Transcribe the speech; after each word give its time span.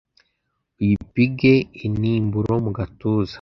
uyipige 0.79 1.53
intimburo 1.85 2.53
mu 2.65 2.71
gatuza 2.77 3.29